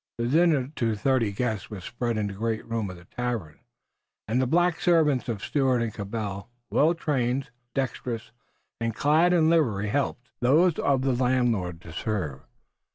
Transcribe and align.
The 0.17 0.25
dinner 0.27 0.71
to 0.77 0.95
thirty 0.95 1.31
guests 1.31 1.69
was 1.69 1.83
spread 1.83 2.17
in 2.17 2.25
the 2.25 2.33
great 2.33 2.65
room 2.65 2.89
of 2.89 2.95
the 2.97 3.05
tavern 3.05 3.59
and 4.27 4.41
the 4.41 4.47
black 4.47 4.81
servants 4.81 5.29
of 5.29 5.43
Stuart 5.43 5.77
and 5.83 5.93
Cabell, 5.93 6.49
well 6.71 6.95
trained, 6.95 7.51
dextrous 7.75 8.31
and 8.79 8.95
clad 8.95 9.31
in 9.31 9.47
livery, 9.47 9.89
helped 9.89 10.31
those 10.39 10.79
of 10.79 11.03
the 11.03 11.13
landlord 11.13 11.81
to 11.81 11.93
serve. 11.93 12.41